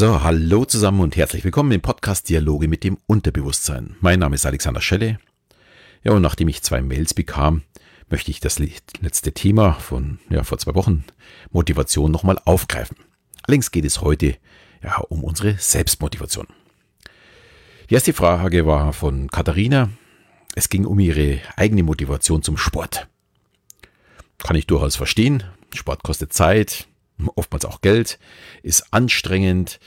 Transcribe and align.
So, 0.00 0.22
hallo 0.22 0.64
zusammen 0.64 1.00
und 1.00 1.14
herzlich 1.14 1.44
willkommen 1.44 1.72
im 1.72 1.82
Podcast 1.82 2.30
Dialoge 2.30 2.68
mit 2.68 2.84
dem 2.84 2.96
Unterbewusstsein. 3.06 3.96
Mein 4.00 4.20
Name 4.20 4.34
ist 4.34 4.46
Alexander 4.46 4.80
Schelle. 4.80 5.18
Ja, 6.02 6.12
und 6.12 6.22
nachdem 6.22 6.48
ich 6.48 6.62
zwei 6.62 6.80
Mails 6.80 7.12
bekam, 7.12 7.64
möchte 8.08 8.30
ich 8.30 8.40
das 8.40 8.58
letzte 8.58 9.32
Thema 9.32 9.74
von 9.74 10.18
ja, 10.30 10.42
vor 10.42 10.56
zwei 10.56 10.74
Wochen, 10.74 11.04
Motivation, 11.50 12.10
nochmal 12.10 12.38
aufgreifen. 12.46 12.96
Allerdings 13.42 13.72
geht 13.72 13.84
es 13.84 14.00
heute 14.00 14.38
ja, 14.82 14.96
um 15.10 15.22
unsere 15.22 15.58
Selbstmotivation. 15.58 16.46
Die 17.90 17.94
erste 17.94 18.14
Frage 18.14 18.64
war 18.64 18.94
von 18.94 19.28
Katharina. 19.28 19.90
Es 20.54 20.70
ging 20.70 20.86
um 20.86 20.98
ihre 20.98 21.40
eigene 21.56 21.82
Motivation 21.82 22.42
zum 22.42 22.56
Sport. 22.56 23.06
Kann 24.38 24.56
ich 24.56 24.66
durchaus 24.66 24.96
verstehen. 24.96 25.44
Sport 25.74 26.02
kostet 26.02 26.32
Zeit, 26.32 26.88
oftmals 27.34 27.64
auch 27.64 27.80
Geld, 27.80 28.18
ist 28.62 28.92
anstrengend. 28.92 29.80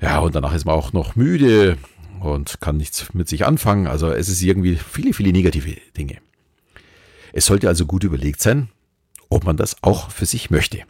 Ja, 0.00 0.20
und 0.20 0.34
danach 0.34 0.54
ist 0.54 0.64
man 0.64 0.74
auch 0.74 0.92
noch 0.92 1.16
müde 1.16 1.76
und 2.20 2.60
kann 2.60 2.76
nichts 2.76 3.12
mit 3.14 3.28
sich 3.28 3.44
anfangen. 3.46 3.86
Also 3.86 4.10
es 4.10 4.28
ist 4.28 4.42
irgendwie 4.42 4.76
viele, 4.76 5.12
viele 5.12 5.32
negative 5.32 5.76
Dinge. 5.96 6.18
Es 7.32 7.46
sollte 7.46 7.68
also 7.68 7.86
gut 7.86 8.04
überlegt 8.04 8.40
sein, 8.40 8.68
ob 9.28 9.44
man 9.44 9.56
das 9.56 9.82
auch 9.82 10.10
für 10.10 10.26
sich 10.26 10.50
möchte. 10.50 10.82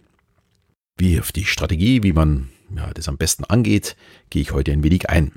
Wie 0.97 1.21
auf 1.21 1.33
die 1.33 1.45
Strategie, 1.45 2.03
wie 2.03 2.13
man 2.13 2.51
ja, 2.75 2.93
das 2.93 3.09
am 3.09 3.19
besten 3.19 3.45
angeht, 3.45 3.97
gehe 4.31 4.43
ich 4.43 4.53
heute 4.53 4.73
ein 4.73 4.83
wenig 4.83 5.09
ein. 5.09 5.33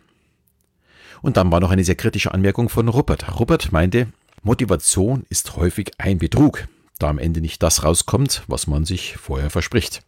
Und 1.21 1.37
dann 1.37 1.51
war 1.51 1.59
noch 1.59 1.71
eine 1.71 1.83
sehr 1.83 1.95
kritische 1.95 2.33
Anmerkung 2.33 2.69
von 2.69 2.87
Rupert. 2.87 3.39
Rupert 3.39 3.71
meinte, 3.71 4.07
Motivation 4.43 5.23
ist 5.29 5.55
häufig 5.55 5.91
ein 5.99 6.17
Betrug, 6.17 6.67
da 6.97 7.09
am 7.09 7.19
Ende 7.19 7.41
nicht 7.41 7.61
das 7.61 7.83
rauskommt, 7.83 8.43
was 8.47 8.65
man 8.65 8.85
sich 8.85 9.17
vorher 9.17 9.51
verspricht. 9.51 10.01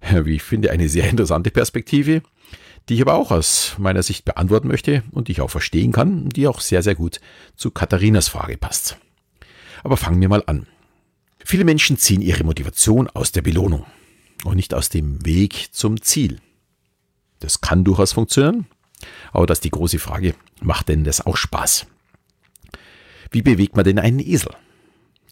Wie 0.24 0.36
ich 0.36 0.42
finde, 0.42 0.70
eine 0.70 0.88
sehr 0.88 1.08
interessante 1.08 1.50
Perspektive, 1.50 2.22
die 2.88 2.94
ich 2.94 3.02
aber 3.02 3.14
auch 3.14 3.30
aus 3.30 3.76
meiner 3.78 4.02
Sicht 4.02 4.24
beantworten 4.24 4.68
möchte 4.68 5.02
und 5.12 5.28
die 5.28 5.32
ich 5.32 5.40
auch 5.40 5.50
verstehen 5.50 5.92
kann 5.92 6.24
und 6.24 6.36
die 6.36 6.46
auch 6.46 6.60
sehr, 6.60 6.82
sehr 6.82 6.94
gut 6.94 7.20
zu 7.56 7.70
Katharinas 7.70 8.28
Frage 8.28 8.56
passt. 8.56 8.98
Aber 9.82 9.96
fangen 9.96 10.20
wir 10.20 10.28
mal 10.28 10.42
an. 10.46 10.66
Viele 11.44 11.64
Menschen 11.64 11.96
ziehen 11.96 12.20
ihre 12.20 12.44
Motivation 12.44 13.08
aus 13.08 13.32
der 13.32 13.42
Belohnung 13.42 13.86
und 14.44 14.56
nicht 14.56 14.74
aus 14.74 14.88
dem 14.88 15.24
Weg 15.24 15.68
zum 15.72 16.02
Ziel. 16.02 16.38
Das 17.38 17.60
kann 17.60 17.84
durchaus 17.84 18.12
funktionieren, 18.12 18.66
aber 19.32 19.46
das 19.46 19.58
ist 19.58 19.64
die 19.64 19.70
große 19.70 19.98
Frage, 19.98 20.34
macht 20.60 20.88
denn 20.88 21.04
das 21.04 21.24
auch 21.24 21.36
Spaß? 21.36 21.86
Wie 23.30 23.42
bewegt 23.42 23.76
man 23.76 23.84
denn 23.84 23.98
einen 23.98 24.18
Esel? 24.18 24.54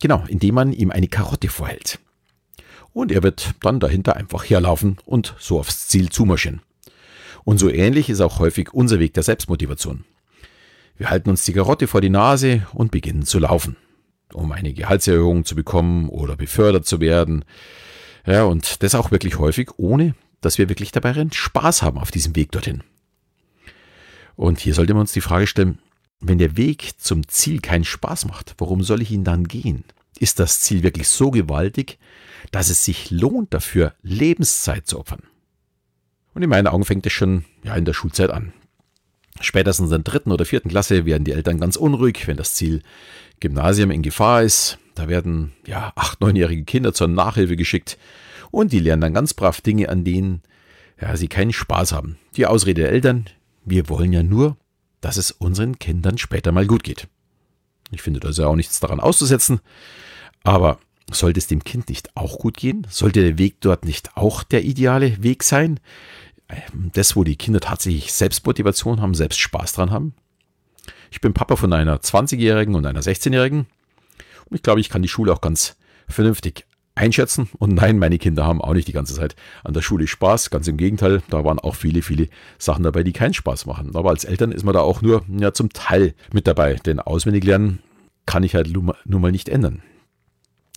Genau, 0.00 0.24
indem 0.28 0.54
man 0.54 0.72
ihm 0.72 0.90
eine 0.90 1.08
Karotte 1.08 1.48
vorhält 1.48 1.98
und 2.98 3.12
er 3.12 3.22
wird 3.22 3.54
dann 3.60 3.78
dahinter 3.78 4.16
einfach 4.16 4.42
herlaufen 4.42 4.98
und 5.06 5.36
so 5.38 5.60
aufs 5.60 5.86
Ziel 5.86 6.10
zumarschieren. 6.10 6.62
Und 7.44 7.58
so 7.58 7.70
ähnlich 7.70 8.10
ist 8.10 8.20
auch 8.20 8.40
häufig 8.40 8.74
unser 8.74 8.98
Weg 8.98 9.14
der 9.14 9.22
Selbstmotivation. 9.22 10.04
Wir 10.96 11.08
halten 11.08 11.30
uns 11.30 11.44
die 11.44 11.52
Karotte 11.52 11.86
vor 11.86 12.00
die 12.00 12.10
Nase 12.10 12.66
und 12.74 12.90
beginnen 12.90 13.22
zu 13.22 13.38
laufen, 13.38 13.76
um 14.32 14.50
eine 14.50 14.72
Gehaltserhöhung 14.72 15.44
zu 15.44 15.54
bekommen 15.54 16.08
oder 16.08 16.34
befördert 16.34 16.86
zu 16.86 17.00
werden. 17.00 17.44
Ja, 18.26 18.42
und 18.42 18.82
das 18.82 18.96
auch 18.96 19.12
wirklich 19.12 19.38
häufig, 19.38 19.70
ohne 19.76 20.16
dass 20.40 20.58
wir 20.58 20.68
wirklich 20.68 20.90
dabei 20.90 21.14
Spaß 21.30 21.82
haben 21.82 21.98
auf 21.98 22.10
diesem 22.10 22.34
Weg 22.34 22.50
dorthin. 22.50 22.82
Und 24.34 24.58
hier 24.58 24.74
sollte 24.74 24.94
man 24.94 25.02
uns 25.02 25.12
die 25.12 25.20
Frage 25.20 25.46
stellen, 25.46 25.78
wenn 26.18 26.38
der 26.38 26.56
Weg 26.56 26.94
zum 26.98 27.28
Ziel 27.28 27.60
keinen 27.60 27.84
Spaß 27.84 28.24
macht, 28.24 28.56
warum 28.58 28.82
soll 28.82 29.02
ich 29.02 29.12
ihn 29.12 29.22
dann 29.22 29.46
gehen? 29.46 29.84
Ist 30.18 30.38
das 30.40 30.60
Ziel 30.60 30.82
wirklich 30.82 31.08
so 31.08 31.30
gewaltig, 31.30 31.98
dass 32.50 32.70
es 32.70 32.84
sich 32.84 33.10
lohnt, 33.10 33.54
dafür 33.54 33.94
Lebenszeit 34.02 34.86
zu 34.86 34.98
opfern. 34.98 35.22
Und 36.34 36.42
in 36.42 36.50
meinen 36.50 36.66
Augen 36.66 36.84
fängt 36.84 37.06
es 37.06 37.12
schon 37.12 37.44
ja, 37.64 37.74
in 37.74 37.84
der 37.84 37.94
Schulzeit 37.94 38.30
an. 38.30 38.52
Spätestens 39.40 39.86
in 39.86 40.02
der 40.02 40.12
dritten 40.12 40.32
oder 40.32 40.44
vierten 40.44 40.68
Klasse 40.68 41.04
werden 41.04 41.24
die 41.24 41.32
Eltern 41.32 41.60
ganz 41.60 41.76
unruhig, 41.76 42.26
wenn 42.26 42.36
das 42.36 42.54
Ziel 42.54 42.82
Gymnasium 43.40 43.90
in 43.90 44.02
Gefahr 44.02 44.42
ist. 44.42 44.78
Da 44.94 45.08
werden 45.08 45.52
ja 45.66 45.92
acht, 45.94 46.20
neunjährige 46.20 46.64
Kinder 46.64 46.92
zur 46.92 47.08
Nachhilfe 47.08 47.56
geschickt 47.56 47.98
und 48.50 48.72
die 48.72 48.80
lernen 48.80 49.02
dann 49.02 49.14
ganz 49.14 49.34
brav 49.34 49.60
Dinge, 49.60 49.88
an 49.88 50.04
denen 50.04 50.42
ja, 51.00 51.16
sie 51.16 51.28
keinen 51.28 51.52
Spaß 51.52 51.92
haben. 51.92 52.18
Die 52.36 52.46
Ausrede 52.46 52.82
der 52.82 52.90
Eltern, 52.90 53.26
wir 53.64 53.88
wollen 53.88 54.12
ja 54.12 54.22
nur, 54.22 54.56
dass 55.00 55.16
es 55.16 55.30
unseren 55.30 55.78
Kindern 55.78 56.18
später 56.18 56.50
mal 56.50 56.66
gut 56.66 56.82
geht. 56.82 57.06
Ich 57.90 58.02
finde, 58.02 58.20
da 58.20 58.28
ist 58.28 58.38
ja 58.38 58.46
auch 58.46 58.56
nichts 58.56 58.80
daran 58.80 59.00
auszusetzen. 59.00 59.60
Aber 60.44 60.78
sollte 61.10 61.38
es 61.38 61.46
dem 61.46 61.64
Kind 61.64 61.88
nicht 61.88 62.16
auch 62.16 62.38
gut 62.38 62.56
gehen? 62.56 62.86
Sollte 62.90 63.22
der 63.22 63.38
Weg 63.38 63.60
dort 63.60 63.84
nicht 63.84 64.16
auch 64.16 64.42
der 64.42 64.64
ideale 64.64 65.22
Weg 65.22 65.42
sein? 65.42 65.80
Ähm, 66.48 66.90
das, 66.92 67.16
wo 67.16 67.24
die 67.24 67.36
Kinder 67.36 67.60
tatsächlich 67.60 68.12
Selbstmotivation 68.12 69.00
haben, 69.00 69.14
selbst 69.14 69.40
Spaß 69.40 69.72
dran 69.72 69.90
haben? 69.90 70.14
Ich 71.10 71.20
bin 71.20 71.32
Papa 71.32 71.56
von 71.56 71.72
einer 71.72 71.98
20-Jährigen 71.98 72.74
und 72.74 72.84
einer 72.86 73.00
16-Jährigen. 73.00 73.66
Und 74.46 74.56
ich 74.56 74.62
glaube, 74.62 74.80
ich 74.80 74.90
kann 74.90 75.02
die 75.02 75.08
Schule 75.08 75.32
auch 75.32 75.40
ganz 75.40 75.76
vernünftig 76.08 76.66
einschätzen. 76.98 77.48
Und 77.58 77.74
nein, 77.74 77.98
meine 77.98 78.18
Kinder 78.18 78.44
haben 78.44 78.60
auch 78.60 78.74
nicht 78.74 78.88
die 78.88 78.92
ganze 78.92 79.14
Zeit 79.14 79.36
an 79.64 79.72
der 79.72 79.82
Schule 79.82 80.06
Spaß. 80.06 80.50
Ganz 80.50 80.68
im 80.68 80.76
Gegenteil, 80.76 81.22
da 81.30 81.44
waren 81.44 81.58
auch 81.58 81.74
viele, 81.74 82.02
viele 82.02 82.28
Sachen 82.58 82.82
dabei, 82.82 83.02
die 83.02 83.12
keinen 83.12 83.34
Spaß 83.34 83.66
machen. 83.66 83.94
Aber 83.94 84.10
als 84.10 84.24
Eltern 84.24 84.52
ist 84.52 84.64
man 84.64 84.74
da 84.74 84.80
auch 84.80 85.00
nur 85.00 85.24
ja, 85.28 85.52
zum 85.52 85.72
Teil 85.72 86.14
mit 86.32 86.46
dabei. 86.46 86.74
Denn 86.74 87.00
auswendig 87.00 87.44
lernen 87.44 87.80
kann 88.26 88.42
ich 88.42 88.54
halt 88.54 88.70
nur 88.70 89.20
mal 89.20 89.32
nicht 89.32 89.48
ändern. 89.48 89.82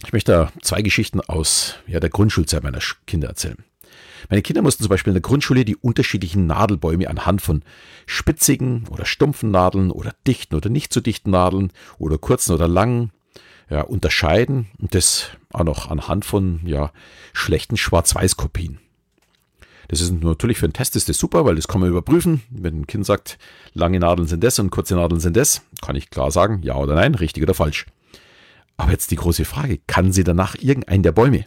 Ich 0.06 0.14
möchte 0.14 0.32
da 0.32 0.52
zwei 0.62 0.82
Geschichten 0.82 1.20
aus 1.22 1.76
ja, 1.86 2.00
der 2.00 2.10
Grundschulzeit 2.10 2.64
meiner 2.64 2.80
Kinder 3.06 3.28
erzählen. 3.28 3.58
Meine 4.30 4.42
Kinder 4.42 4.62
mussten 4.62 4.84
zum 4.84 4.90
Beispiel 4.90 5.12
in 5.12 5.16
der 5.16 5.22
Grundschule 5.22 5.66
die 5.66 5.76
unterschiedlichen 5.76 6.48
Nadelbäume 6.48 7.10
anhand 7.10 7.42
von 7.42 7.64
spitzigen 8.06 8.88
oder 8.90 9.06
stumpfen 9.06 9.52
Nadeln 9.52 9.92
oder 9.92 10.14
dichten 10.28 10.56
oder 10.56 10.70
nicht 10.70 10.94
so 10.94 11.02
dichten 11.02 11.32
Nadeln 11.32 11.72
oder 11.98 12.18
kurzen 12.18 12.54
oder 12.54 12.68
langen 12.68 13.12
ja, 13.72 13.82
unterscheiden 13.82 14.68
und 14.80 14.94
das 14.94 15.30
auch 15.54 15.64
noch 15.64 15.90
anhand 15.90 16.26
von 16.26 16.60
ja, 16.66 16.92
schlechten 17.34 17.78
Schwarz-Weiß-Kopien. 17.78 18.80
Das 19.88 20.02
ist 20.02 20.12
natürlich 20.12 20.58
für 20.58 20.66
einen 20.66 20.74
Test 20.74 20.96
ist 20.96 21.10
das 21.10 21.18
super, 21.18 21.46
weil 21.46 21.56
das 21.56 21.68
kann 21.68 21.82
man 21.82 21.90
überprüfen. 21.90 22.42
Wenn 22.50 22.82
ein 22.82 22.88
Kind 22.88 23.06
sagt, 23.06 23.38
lange 23.74 24.00
Nadeln 24.00 24.28
sind 24.28 24.44
das 24.44 24.60
und 24.60 24.70
kurze 24.70 24.96
Nadeln 24.96 25.20
sind 25.20 25.38
das, 25.38 25.62
kann 25.82 25.96
ich 25.96 26.10
klar 26.10 26.32
sagen, 26.32 26.62
ja 26.64 26.76
oder 26.76 26.96
nein, 26.96 27.16
richtig 27.16 27.44
oder 27.44 27.54
falsch. 27.54 27.86
Aber 28.78 28.92
jetzt 28.92 29.12
die 29.12 29.16
große 29.16 29.46
Frage, 29.46 29.80
kann 29.88 30.12
sie 30.12 30.24
danach 30.24 30.56
irgendeinen 30.56 31.04
der 31.04 31.12
Bäume? 31.12 31.46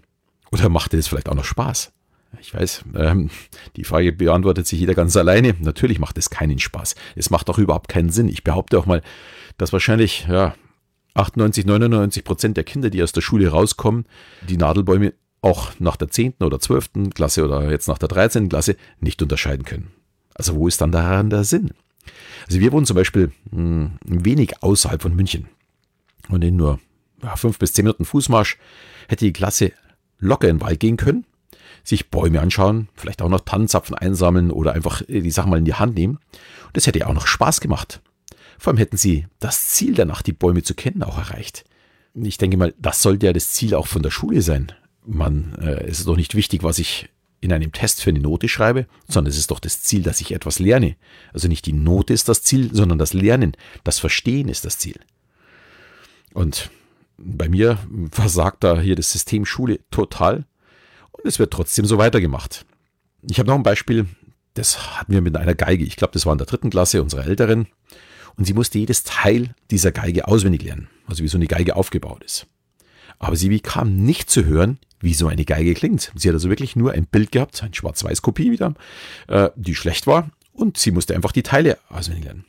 Oder 0.51 0.69
macht 0.69 0.93
dir 0.93 0.99
das 0.99 1.09
vielleicht 1.09 1.29
auch 1.29 1.35
noch 1.35 1.45
Spaß? 1.45 1.93
Ich 2.41 2.55
weiß, 2.55 2.85
ähm, 2.97 3.31
die 3.77 3.85
Frage 3.85 4.13
beantwortet 4.13 4.67
sich 4.67 4.81
jeder 4.81 4.95
ganz 4.95 5.17
alleine. 5.17 5.55
Natürlich 5.61 5.99
macht 5.99 6.19
es 6.19 6.31
keinen 6.31 6.59
Spaß. 6.59 6.95
Es 7.17 7.31
macht 7.31 7.49
auch 7.49 7.59
überhaupt 7.59 7.89
keinen 7.89 8.11
Sinn. 8.11 8.29
Ich 8.29 8.45
behaupte 8.45 8.79
auch 8.79 8.87
mal, 8.87 9.03
dass 9.57 9.73
wahrscheinlich 9.73 10.27
ja, 10.29 10.55
98, 11.15 11.65
99 11.65 12.25
Prozent 12.25 12.57
der 12.57 12.65
Kinder, 12.65 12.91
die 12.91 13.03
aus 13.03 13.13
der 13.13 13.21
Schule 13.21 13.49
rauskommen, 13.49 14.07
die 14.49 14.57
Nadelbäume 14.57 15.15
auch 15.41 15.73
nach 15.79 15.97
der 15.97 16.11
10. 16.11 16.35
oder 16.41 16.59
12. 16.59 17.13
Klasse 17.15 17.45
oder 17.45 17.71
jetzt 17.71 17.89
nach 17.89 17.99
der 17.99 18.09
13. 18.09 18.49
Klasse 18.49 18.77
nicht 19.01 19.23
unterscheiden 19.23 19.65
können. 19.65 19.91
Also 20.35 20.57
wo 20.57 20.67
ist 20.67 20.81
dann 20.81 20.91
daran 20.91 21.31
der 21.31 21.45
Sinn? 21.45 21.73
Also 22.47 22.61
wir 22.61 22.73
wohnen 22.73 22.87
zum 22.87 22.97
Beispiel 22.97 23.31
mh, 23.51 23.59
hm, 23.59 23.91
ein 24.09 24.25
wenig 24.25 24.63
außerhalb 24.63 25.01
von 25.01 25.15
München 25.15 25.49
und 26.29 26.43
in 26.43 26.57
nur 26.57 26.81
fünf 27.37 27.59
bis 27.59 27.73
zehn 27.73 27.85
Minuten 27.85 28.05
Fußmarsch 28.05 28.59
hätte 29.09 29.25
die 29.25 29.33
Klasse 29.33 29.73
locker 30.19 30.49
in 30.49 30.57
den 30.59 30.63
Wald 30.63 30.81
gehen 30.81 30.97
können, 30.97 31.25
sich 31.83 32.11
Bäume 32.11 32.41
anschauen, 32.41 32.89
vielleicht 32.95 33.23
auch 33.23 33.29
noch 33.29 33.41
Tannenzapfen 33.41 33.95
einsammeln 33.95 34.51
oder 34.51 34.73
einfach 34.73 35.03
äh, 35.09 35.21
die 35.21 35.31
Sachen 35.31 35.51
mal 35.51 35.59
in 35.59 35.65
die 35.65 35.75
Hand 35.75 35.95
nehmen. 35.95 36.19
Und 36.67 36.77
das 36.77 36.87
hätte 36.87 37.01
ja 37.01 37.07
auch 37.07 37.15
noch 37.15 37.27
Spaß 37.27 37.61
gemacht. 37.61 38.01
Vor 38.59 38.73
allem 38.73 38.79
hätten 38.79 38.97
sie 38.97 39.27
das 39.41 39.69
Ziel 39.69 39.95
danach, 39.95 40.23
die 40.23 40.33
Bäume 40.33 40.63
zu 40.63 40.75
kennen, 40.75 41.03
auch 41.03 41.19
erreicht. 41.19 41.65
Ich 42.15 42.39
denke 42.39 42.57
mal, 42.57 42.75
das 42.79 43.03
sollte 43.03 43.27
ja 43.27 43.33
das 43.33 43.51
Ziel 43.51 43.75
auch 43.75 43.87
von 43.87 44.03
der 44.03 44.11
Schule 44.11 44.43
sein. 44.43 44.73
Man, 45.05 45.55
äh, 45.61 45.85
es 45.85 46.01
ist 46.01 46.09
doch 46.09 46.17
nicht 46.17 46.35
wichtig, 46.35 46.63
was 46.63 46.79
ich 46.79 47.09
in 47.41 47.53
einem 47.53 47.73
Test 47.73 48.03
für 48.03 48.11
eine 48.11 48.21
Note 48.21 48.49
schreibe, 48.49 48.87
sondern 49.07 49.31
es 49.31 49.37
ist 49.37 49.51
doch 49.51 49.61
das 49.61 49.83
Ziel, 49.83 50.03
dass 50.03 50.21
ich 50.21 50.33
etwas 50.33 50.59
lerne. 50.59 50.97
Also 51.35 51.47
nicht 51.47 51.67
die 51.67 51.75
Note 51.75 52.15
ist 52.15 52.29
das 52.29 52.43
Ziel, 52.43 52.71
sondern 52.73 52.99
das 52.99 53.13
Lernen, 53.13 53.53
das 53.83 53.99
Verstehen 53.99 54.49
ist 54.49 54.65
das 54.65 54.79
Ziel. 54.79 54.99
Und 56.33 56.71
bei 57.19 57.49
mir 57.49 57.79
versagt 58.11 58.65
da 58.65 58.81
hier 58.81 58.97
das 58.97 59.13
System 59.13 59.45
Schule 59.45 59.81
total 59.91 60.47
und 61.13 61.27
es 61.27 61.39
wird 61.39 61.53
trotzdem 61.53 61.85
so 61.85 61.99
weitergemacht. 61.99 62.65
Ich 63.23 63.39
habe 63.39 63.49
noch 63.49 63.57
ein 63.57 63.63
Beispiel, 63.63 64.07
das 64.55 64.99
hatten 64.99 65.13
wir 65.13 65.21
mit 65.21 65.37
einer 65.37 65.55
Geige. 65.55 65.85
Ich 65.85 65.97
glaube, 65.97 66.13
das 66.13 66.27
war 66.27 66.33
in 66.33 66.39
der 66.39 66.47
dritten 66.47 66.71
Klasse 66.71 67.03
unserer 67.03 67.27
Älteren. 67.27 67.67
Und 68.37 68.47
sie 68.47 68.55
musste 68.55 68.79
jedes 68.79 69.05
Teil 69.05 69.55
dieser 69.71 69.93
Geige 69.93 70.27
auswendig 70.27 70.63
lernen, 70.63 70.89
also 71.07 71.23
wie 71.23 71.29
so 71.29 71.39
eine 71.39 71.47
Geige 71.47 71.77
aufgebaut 71.77 72.25
ist. 72.25 72.47
Aber 73.19 73.37
sie 73.37 73.49
bekam 73.49 73.97
nicht 73.97 74.31
zu 74.31 74.45
hören, 74.45 74.79
wie 75.01 75.15
so 75.15 75.29
eine 75.29 75.45
Geige 75.45 75.75
klingt. 75.75 76.13
Sie 76.15 76.29
hat 76.29 76.35
also 76.35 76.49
wirklich 76.49 76.77
nur 76.77 76.93
ein 76.93 77.07
Bild 77.07 77.31
gehabt, 77.31 77.63
eine 77.63 77.75
Schwarz-Weiß-Kopie 77.75 78.51
wieder, 78.51 78.75
äh, 79.29 79.51
die 79.55 79.75
schlecht 79.75 80.07
war. 80.07 80.31
Und 80.53 80.79
sie 80.79 80.91
musste 80.91 81.15
einfach 81.15 81.33
die 81.33 81.43
Teile 81.43 81.79
auswendig 81.89 82.25
lernen. 82.25 82.45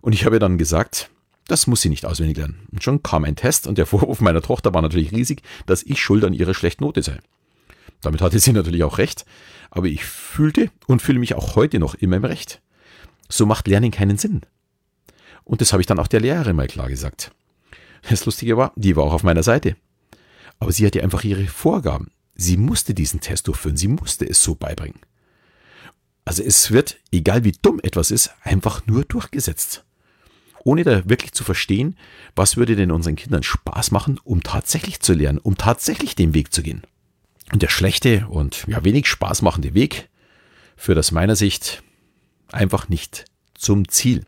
Und 0.00 0.12
ich 0.12 0.24
habe 0.24 0.36
ihr 0.36 0.40
dann 0.40 0.58
gesagt, 0.58 1.10
das 1.46 1.66
muss 1.66 1.82
sie 1.82 1.88
nicht 1.88 2.06
auswendig 2.06 2.36
lernen. 2.36 2.66
Und 2.72 2.82
schon 2.82 3.02
kam 3.02 3.24
ein 3.24 3.36
Test 3.36 3.66
und 3.66 3.78
der 3.78 3.86
Vorwurf 3.86 4.20
meiner 4.20 4.42
Tochter 4.42 4.74
war 4.74 4.82
natürlich 4.82 5.12
riesig, 5.12 5.42
dass 5.66 5.82
ich 5.82 6.00
schuld 6.00 6.24
an 6.24 6.32
ihrer 6.32 6.54
schlechten 6.54 6.84
Note 6.84 7.02
sei. 7.02 7.18
Damit 8.00 8.20
hatte 8.20 8.38
sie 8.38 8.52
natürlich 8.52 8.84
auch 8.84 8.98
recht, 8.98 9.24
aber 9.70 9.86
ich 9.86 10.04
fühlte 10.04 10.70
und 10.86 11.02
fühle 11.02 11.18
mich 11.18 11.34
auch 11.34 11.56
heute 11.56 11.78
noch 11.78 11.94
immer 11.94 12.16
im 12.16 12.24
Recht. 12.24 12.60
So 13.28 13.46
macht 13.46 13.66
Lernen 13.68 13.90
keinen 13.90 14.18
Sinn. 14.18 14.42
Und 15.44 15.60
das 15.60 15.72
habe 15.72 15.82
ich 15.82 15.86
dann 15.86 15.98
auch 15.98 16.06
der 16.06 16.20
Lehrerin 16.20 16.56
mal 16.56 16.66
klar 16.66 16.88
gesagt. 16.88 17.32
Das 18.08 18.24
Lustige 18.26 18.56
war, 18.56 18.72
die 18.76 18.96
war 18.96 19.04
auch 19.04 19.12
auf 19.12 19.22
meiner 19.22 19.42
Seite. 19.42 19.76
Aber 20.58 20.72
sie 20.72 20.86
hatte 20.86 21.02
einfach 21.02 21.24
ihre 21.24 21.46
Vorgaben. 21.46 22.10
Sie 22.34 22.56
musste 22.56 22.94
diesen 22.94 23.20
Test 23.20 23.46
durchführen, 23.48 23.76
sie 23.76 23.88
musste 23.88 24.28
es 24.28 24.42
so 24.42 24.54
beibringen. 24.54 25.00
Also 26.24 26.42
es 26.42 26.70
wird, 26.70 26.96
egal 27.12 27.44
wie 27.44 27.52
dumm 27.52 27.80
etwas 27.82 28.10
ist, 28.10 28.30
einfach 28.42 28.86
nur 28.86 29.04
durchgesetzt. 29.04 29.84
Ohne 30.64 30.82
da 30.82 31.08
wirklich 31.08 31.32
zu 31.32 31.44
verstehen, 31.44 31.96
was 32.34 32.56
würde 32.56 32.74
denn 32.74 32.90
unseren 32.90 33.16
Kindern 33.16 33.42
Spaß 33.42 33.90
machen, 33.90 34.18
um 34.24 34.42
tatsächlich 34.42 35.00
zu 35.00 35.12
lernen, 35.12 35.38
um 35.38 35.58
tatsächlich 35.58 36.14
den 36.14 36.32
Weg 36.32 36.52
zu 36.52 36.62
gehen. 36.62 36.82
Und 37.52 37.60
der 37.60 37.68
schlechte 37.68 38.26
und 38.28 38.64
ja 38.66 38.82
wenig 38.84 39.06
Spaß 39.06 39.42
machende 39.42 39.74
Weg 39.74 40.08
führt 40.76 40.98
aus 40.98 41.12
meiner 41.12 41.36
Sicht 41.36 41.82
einfach 42.50 42.88
nicht 42.88 43.26
zum 43.54 43.86
Ziel. 43.88 44.24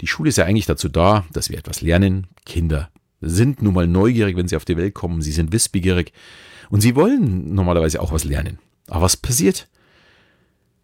Die 0.00 0.06
Schule 0.06 0.28
ist 0.28 0.38
ja 0.38 0.44
eigentlich 0.44 0.66
dazu 0.66 0.88
da, 0.88 1.24
dass 1.32 1.50
wir 1.50 1.58
etwas 1.58 1.80
lernen. 1.80 2.26
Kinder 2.44 2.90
sind 3.20 3.62
nun 3.62 3.74
mal 3.74 3.86
neugierig, 3.86 4.36
wenn 4.36 4.48
sie 4.48 4.56
auf 4.56 4.64
die 4.64 4.76
Welt 4.76 4.94
kommen. 4.94 5.22
Sie 5.22 5.32
sind 5.32 5.52
wissbegierig 5.52 6.12
und 6.70 6.80
sie 6.80 6.94
wollen 6.94 7.54
normalerweise 7.54 8.00
auch 8.00 8.12
was 8.12 8.24
lernen. 8.24 8.58
Aber 8.86 9.02
was 9.02 9.16
passiert? 9.16 9.68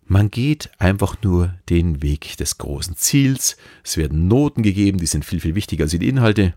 Man 0.06 0.30
geht 0.30 0.70
einfach 0.78 1.16
nur 1.22 1.54
den 1.70 2.02
Weg 2.02 2.36
des 2.36 2.58
großen 2.58 2.96
Ziels. 2.96 3.56
Es 3.82 3.96
werden 3.96 4.28
Noten 4.28 4.62
gegeben, 4.62 4.98
die 4.98 5.06
sind 5.06 5.24
viel, 5.24 5.40
viel 5.40 5.54
wichtiger 5.54 5.84
als 5.84 5.92
die 5.92 6.08
Inhalte. 6.08 6.54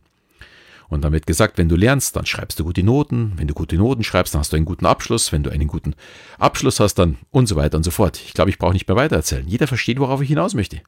Und 0.89 1.03
damit 1.03 1.27
gesagt, 1.27 1.57
wenn 1.57 1.69
du 1.69 1.75
lernst, 1.75 2.15
dann 2.15 2.25
schreibst 2.25 2.59
du 2.59 2.63
gute 2.63 2.83
Noten. 2.83 3.33
Wenn 3.35 3.47
du 3.47 3.53
gute 3.53 3.75
Noten 3.75 4.03
schreibst, 4.03 4.33
dann 4.33 4.39
hast 4.39 4.53
du 4.53 4.57
einen 4.57 4.65
guten 4.65 4.85
Abschluss. 4.85 5.31
Wenn 5.31 5.43
du 5.43 5.49
einen 5.49 5.67
guten 5.67 5.95
Abschluss 6.39 6.79
hast, 6.79 6.95
dann 6.95 7.17
und 7.29 7.47
so 7.47 7.55
weiter 7.55 7.77
und 7.77 7.83
so 7.83 7.91
fort. 7.91 8.21
Ich 8.25 8.33
glaube, 8.33 8.49
ich 8.49 8.57
brauche 8.57 8.73
nicht 8.73 8.87
mehr 8.87 8.95
weiter 8.95 9.17
erzählen. 9.17 9.47
Jeder 9.47 9.67
versteht, 9.67 9.99
worauf 9.99 10.21
ich 10.21 10.29
hinaus 10.29 10.53
möchte. 10.53 10.81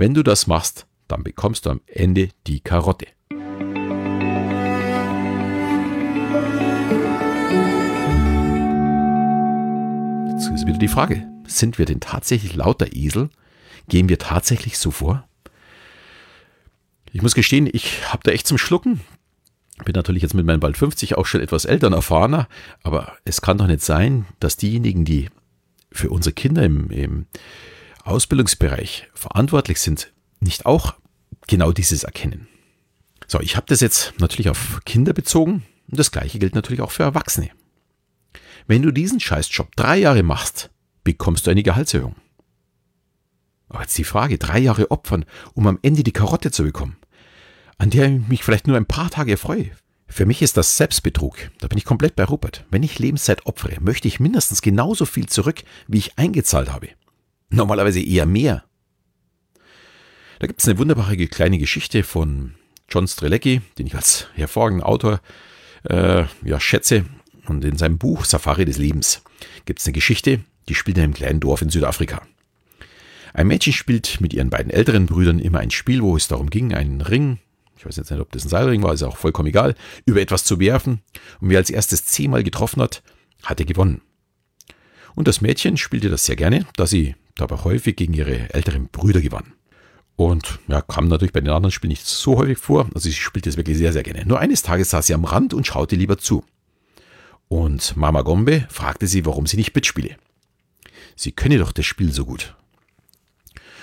Wenn 0.00 0.14
du 0.14 0.22
das 0.22 0.46
machst, 0.46 0.86
dann 1.08 1.22
bekommst 1.22 1.66
du 1.66 1.70
am 1.72 1.82
Ende 1.84 2.30
die 2.46 2.60
Karotte. 2.60 3.04
Jetzt 10.30 10.48
ist 10.54 10.66
wieder 10.66 10.78
die 10.78 10.88
Frage, 10.88 11.28
sind 11.46 11.76
wir 11.76 11.84
denn 11.84 12.00
tatsächlich 12.00 12.54
lauter 12.54 12.96
Esel? 12.96 13.28
Gehen 13.88 14.08
wir 14.08 14.18
tatsächlich 14.18 14.78
so 14.78 14.90
vor? 14.90 15.28
Ich 17.12 17.20
muss 17.20 17.34
gestehen, 17.34 17.68
ich 17.70 18.10
habe 18.10 18.22
da 18.22 18.30
echt 18.30 18.46
zum 18.46 18.56
Schlucken. 18.56 19.02
Bin 19.84 19.92
natürlich 19.92 20.22
jetzt 20.22 20.32
mit 20.32 20.46
meinen 20.46 20.60
bald 20.60 20.78
50 20.78 21.18
auch 21.18 21.26
schon 21.26 21.42
etwas 21.42 21.66
älter 21.66 21.88
und 21.88 21.92
erfahrener, 21.92 22.48
aber 22.82 23.18
es 23.26 23.42
kann 23.42 23.58
doch 23.58 23.66
nicht 23.66 23.82
sein, 23.82 24.24
dass 24.38 24.56
diejenigen, 24.56 25.04
die 25.04 25.28
für 25.92 26.08
unsere 26.08 26.32
Kinder 26.32 26.62
im, 26.62 26.88
im 26.88 27.26
Ausbildungsbereich 28.04 29.08
verantwortlich 29.14 29.80
sind, 29.80 30.12
nicht 30.40 30.66
auch 30.66 30.94
genau 31.46 31.72
dieses 31.72 32.04
erkennen. 32.04 32.48
So, 33.26 33.40
ich 33.40 33.56
habe 33.56 33.66
das 33.68 33.80
jetzt 33.80 34.14
natürlich 34.18 34.48
auf 34.48 34.80
Kinder 34.84 35.12
bezogen 35.12 35.64
und 35.88 35.98
das 35.98 36.10
gleiche 36.10 36.38
gilt 36.38 36.54
natürlich 36.54 36.80
auch 36.80 36.90
für 36.90 37.02
Erwachsene. 37.02 37.50
Wenn 38.66 38.82
du 38.82 38.90
diesen 38.90 39.20
Scheißjob 39.20 39.74
drei 39.76 39.98
Jahre 39.98 40.22
machst, 40.22 40.70
bekommst 41.04 41.46
du 41.46 41.50
eine 41.50 41.62
Gehaltserhöhung. 41.62 42.16
Aber 43.68 43.82
jetzt 43.82 43.96
die 43.98 44.04
Frage, 44.04 44.38
drei 44.38 44.58
Jahre 44.58 44.90
opfern, 44.90 45.24
um 45.54 45.66
am 45.66 45.78
Ende 45.82 46.02
die 46.02 46.12
Karotte 46.12 46.50
zu 46.50 46.64
bekommen, 46.64 46.96
an 47.78 47.90
der 47.90 48.10
ich 48.10 48.28
mich 48.28 48.44
vielleicht 48.44 48.66
nur 48.66 48.76
ein 48.76 48.86
paar 48.86 49.10
Tage 49.10 49.32
erfreue. 49.32 49.70
Für 50.08 50.26
mich 50.26 50.42
ist 50.42 50.56
das 50.56 50.76
Selbstbetrug. 50.76 51.36
Da 51.60 51.68
bin 51.68 51.78
ich 51.78 51.84
komplett 51.84 52.16
bei 52.16 52.24
Rupert. 52.24 52.64
Wenn 52.68 52.82
ich 52.82 52.98
Lebenszeit 52.98 53.46
opfere, 53.46 53.80
möchte 53.80 54.08
ich 54.08 54.18
mindestens 54.18 54.60
genauso 54.60 55.06
viel 55.06 55.26
zurück, 55.26 55.62
wie 55.86 55.98
ich 55.98 56.18
eingezahlt 56.18 56.72
habe. 56.72 56.88
Normalerweise 57.50 58.00
eher 58.00 58.26
mehr. 58.26 58.64
Da 60.38 60.46
gibt 60.46 60.60
es 60.60 60.68
eine 60.68 60.78
wunderbare 60.78 61.16
kleine 61.26 61.58
Geschichte 61.58 62.02
von 62.02 62.54
John 62.88 63.06
Strelecki, 63.06 63.60
den 63.76 63.86
ich 63.86 63.94
als 63.94 64.28
hervorragenden 64.34 64.84
Autor 64.84 65.20
äh, 65.84 66.24
ja, 66.44 66.60
schätze. 66.60 67.04
Und 67.46 67.64
in 67.64 67.76
seinem 67.76 67.98
Buch 67.98 68.24
Safari 68.24 68.64
des 68.64 68.78
Lebens 68.78 69.22
gibt 69.64 69.80
es 69.80 69.86
eine 69.86 69.92
Geschichte, 69.92 70.40
die 70.68 70.74
spielt 70.74 70.98
in 70.98 71.04
einem 71.04 71.14
kleinen 71.14 71.40
Dorf 71.40 71.62
in 71.62 71.70
Südafrika. 71.70 72.22
Ein 73.34 73.48
Mädchen 73.48 73.72
spielt 73.72 74.20
mit 74.20 74.32
ihren 74.32 74.50
beiden 74.50 74.70
älteren 74.70 75.06
Brüdern 75.06 75.38
immer 75.38 75.58
ein 75.58 75.70
Spiel, 75.70 76.02
wo 76.02 76.16
es 76.16 76.28
darum 76.28 76.50
ging, 76.50 76.74
einen 76.74 77.00
Ring, 77.00 77.38
ich 77.76 77.86
weiß 77.86 77.96
jetzt 77.96 78.10
nicht, 78.10 78.20
ob 78.20 78.30
das 78.32 78.44
ein 78.44 78.48
Seilring 78.48 78.82
war, 78.82 78.92
ist 78.92 79.02
auch 79.02 79.16
vollkommen 79.16 79.48
egal, 79.48 79.74
über 80.04 80.20
etwas 80.20 80.44
zu 80.44 80.60
werfen. 80.60 81.00
Und 81.40 81.48
wer 81.48 81.58
als 81.58 81.70
erstes 81.70 82.04
zehnmal 82.04 82.42
getroffen 82.42 82.82
hat, 82.82 83.02
hatte 83.42 83.64
gewonnen. 83.64 84.02
Und 85.14 85.28
das 85.28 85.40
Mädchen 85.40 85.76
spielte 85.76 86.08
das 86.08 86.26
sehr 86.26 86.36
gerne, 86.36 86.66
da 86.76 86.86
sie 86.86 87.14
dabei 87.40 87.56
häufig 87.56 87.96
gegen 87.96 88.14
ihre 88.14 88.52
älteren 88.52 88.88
Brüder 88.88 89.20
gewann. 89.20 89.52
Und 90.16 90.58
ja, 90.68 90.82
kam 90.82 91.08
natürlich 91.08 91.32
bei 91.32 91.40
den 91.40 91.50
anderen 91.50 91.72
Spielen 91.72 91.90
nicht 91.90 92.06
so 92.06 92.36
häufig 92.36 92.58
vor. 92.58 92.86
Also 92.94 93.08
sie 93.08 93.12
spielte 93.12 93.48
es 93.48 93.56
wirklich 93.56 93.78
sehr, 93.78 93.92
sehr 93.92 94.02
gerne. 94.02 94.26
Nur 94.26 94.38
eines 94.38 94.62
Tages 94.62 94.90
saß 94.90 95.06
sie 95.06 95.14
am 95.14 95.24
Rand 95.24 95.54
und 95.54 95.66
schaute 95.66 95.96
lieber 95.96 96.18
zu. 96.18 96.44
Und 97.48 97.96
Mama 97.96 98.22
Gombe 98.22 98.66
fragte 98.68 99.06
sie, 99.06 99.24
warum 99.24 99.46
sie 99.46 99.56
nicht 99.56 99.74
mitspiele. 99.74 100.16
Sie 101.16 101.32
könne 101.32 101.58
doch 101.58 101.72
das 101.72 101.86
Spiel 101.86 102.12
so 102.12 102.24
gut. 102.24 102.54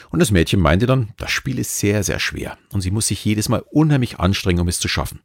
Und 0.09 0.19
das 0.19 0.31
Mädchen 0.31 0.59
meinte 0.59 0.85
dann, 0.85 1.09
das 1.17 1.31
Spiel 1.31 1.59
ist 1.59 1.79
sehr, 1.79 2.03
sehr 2.03 2.19
schwer 2.19 2.57
und 2.71 2.81
sie 2.81 2.91
muss 2.91 3.07
sich 3.07 3.23
jedes 3.25 3.49
Mal 3.49 3.63
unheimlich 3.71 4.19
anstrengen, 4.19 4.61
um 4.61 4.67
es 4.67 4.79
zu 4.79 4.87
schaffen. 4.87 5.19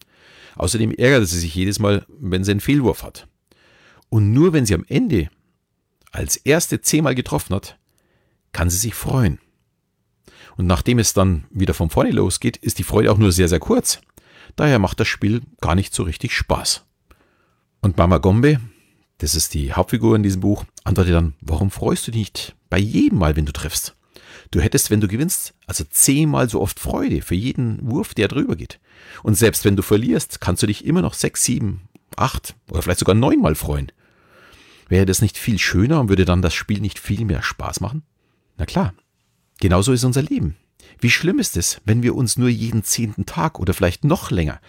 Außerdem 0.57 0.93
ärgerte 0.93 1.27
sie 1.27 1.39
sich 1.39 1.55
jedes 1.55 1.79
Mal, 1.79 2.05
wenn 2.09 2.45
sie 2.45 2.51
einen 2.51 2.61
Fehlwurf 2.61 3.03
hat. 3.03 3.29
Und 4.09 4.33
nur 4.33 4.53
wenn 4.53 4.67
sie 4.67 4.75
am 4.75 4.85
Ende 4.89 5.31
als 6.11 6.37
erste 6.37 6.81
zehnmal 6.81 7.15
getroffen 7.15 7.55
hat, 7.55 7.79
kann 8.53 8.71
sie 8.71 8.77
sich 8.77 8.95
freuen. 8.95 9.39
Und 10.57 10.67
nachdem 10.67 10.99
es 10.99 11.15
dann 11.15 11.45
wieder 11.51 11.75
von 11.75 11.91
vorne 11.91 12.11
losgeht, 12.11 12.57
ist 12.59 12.79
die 12.79 12.85
Freude 12.85 13.11
auch 13.11 13.19
nur 13.19 13.33
sehr, 13.33 13.49
sehr 13.49 13.61
kurz. 13.61 14.01
Daher 14.57 14.79
macht 14.79 15.01
das 15.01 15.09
Spiel 15.09 15.43
gar 15.61 15.75
nicht 15.75 15.95
so 15.95 16.03
richtig 16.03 16.35
Spaß. 16.35 16.85
Und 17.81 17.97
Mama 17.97 18.19
Gombe, 18.19 18.61
das 19.19 19.35
ist 19.35 19.55
die 19.55 19.73
Hauptfigur 19.73 20.15
in 20.15 20.23
diesem 20.23 20.41
Buch, 20.41 20.65
antwortet 20.85 21.15
dann, 21.15 21.35
warum 21.41 21.71
freust 21.71 22.07
du 22.07 22.11
dich 22.11 22.21
nicht 22.21 22.57
bei 22.69 22.79
jedem 22.79 23.19
Mal, 23.19 23.37
wenn 23.37 23.47
du 23.47 23.53
triffst? 23.53 23.97
Du 24.51 24.61
hättest, 24.61 24.91
wenn 24.91 25.01
du 25.01 25.09
gewinnst, 25.09 25.55
also 25.67 25.85
zehnmal 25.89 26.49
so 26.49 26.61
oft 26.61 26.79
Freude 26.79 27.23
für 27.23 27.35
jeden 27.35 27.79
Wurf, 27.91 28.13
der 28.13 28.29
drüber 28.29 28.55
geht. 28.55 28.81
Und 29.23 29.35
selbst 29.35 29.65
wenn 29.65 29.77
du 29.77 29.83
verlierst, 29.83 30.41
kannst 30.41 30.63
du 30.63 30.67
dich 30.67 30.85
immer 30.85 31.01
noch 31.01 31.15
sechs, 31.15 31.45
sieben, 31.45 31.89
acht 32.17 32.55
oder 32.71 32.83
vielleicht 32.83 33.01
sogar 33.01 33.15
neunmal 33.15 33.55
freuen. 33.55 33.91
Wäre 34.89 35.07
das 35.07 35.23
nicht 35.23 35.39
viel 35.39 35.59
schöner 35.59 36.01
und 36.01 36.11
würde 36.11 36.27
dann 36.27 36.43
das 36.43 36.53
Spiel 36.53 36.81
nicht 36.81 36.99
viel 36.99 37.25
mehr 37.25 37.43
Spaß 37.43 37.81
machen? 37.81 38.03
Na 38.57 38.67
klar, 38.67 38.95
genauso 39.61 39.93
ist 39.93 40.05
unser 40.05 40.23
Leben. 40.23 40.57
Wie 41.01 41.11
schlimm 41.11 41.39
ist 41.39 41.57
es, 41.57 41.81
wenn 41.85 42.03
wir 42.03 42.15
uns 42.15 42.37
nur 42.37 42.49
jeden 42.49 42.85
zehnten 42.85 43.27
Tag 43.27 43.59
oder 43.59 43.75
vielleicht 43.75 44.05
noch 44.05 44.31
länger, 44.31 44.61